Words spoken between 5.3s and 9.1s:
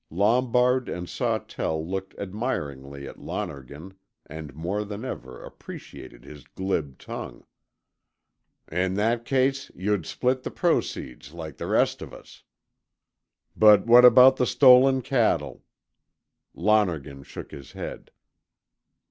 appreciated his glib tongue. "In